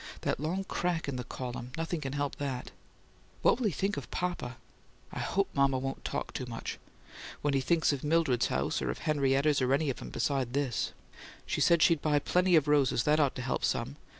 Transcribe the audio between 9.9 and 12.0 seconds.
of 'em, beside this She said